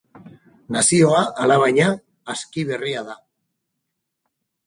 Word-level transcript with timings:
Nazioa, 0.75 1.19
alabaina, 1.43 1.91
aski 2.35 2.65
berria 2.71 3.05
da. 3.11 3.17